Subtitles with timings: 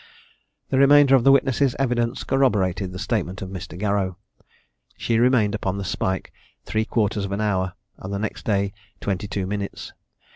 [0.69, 3.77] The remainder of the witness's evidence corroborated the statement of Mr.
[3.77, 4.17] Garrow.
[4.97, 6.33] She remained upon the spike
[6.65, 9.93] three quarters of an hour, and the next day twenty two minutes.